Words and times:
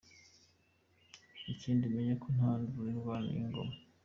Ikindi 1.51 1.83
umenye 1.85 2.13
ko 2.21 2.27
nta 2.37 2.51
nduru 2.59 2.87
irwana 2.95 3.27
n’ingoma! 3.33 3.73